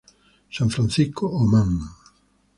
San 0.55 0.69
Francisco 0.71 1.27
o 1.27 1.45
Man. 1.45 1.71